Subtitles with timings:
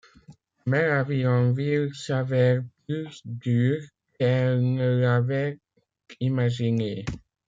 [0.65, 3.83] Mais la vie en ville s’avère plus dure
[4.17, 5.59] qu’elle ne l’avait
[6.19, 7.05] imaginée.